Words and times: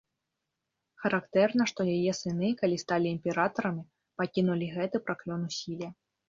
Характэрна, 1.01 1.67
што 1.71 1.81
яе 1.95 2.13
сыны, 2.21 2.49
калі 2.61 2.79
сталі 2.85 3.07
імператарамі, 3.17 3.83
пакінулі 4.23 4.71
гэты 4.79 4.97
праклён 5.11 5.41
у 5.51 5.53
сіле. 5.59 5.93